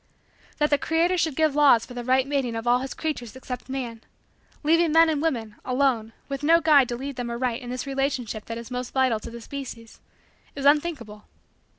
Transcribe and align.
That 0.57 0.71
the 0.71 0.79
Creator 0.79 1.19
should 1.19 1.35
give 1.35 1.53
laws 1.53 1.85
for 1.85 1.93
the 1.93 2.03
right 2.03 2.25
mating 2.25 2.55
of 2.55 2.65
all 2.65 2.79
his 2.79 2.95
creatures 2.95 3.35
except 3.35 3.69
man 3.69 4.01
leaving 4.63 4.91
men 4.91 5.09
and 5.09 5.21
women, 5.21 5.57
alone, 5.63 6.13
with 6.27 6.41
no 6.41 6.59
guide 6.59 6.89
to 6.89 6.95
lead 6.97 7.17
them 7.17 7.29
aright 7.29 7.61
in 7.61 7.69
this 7.69 7.85
relationship 7.85 8.45
that 8.45 8.57
is 8.57 8.71
most 8.71 8.95
vital 8.95 9.19
to 9.19 9.29
the 9.29 9.41
species 9.41 9.99
is 10.55 10.65
unthinkable. 10.65 11.25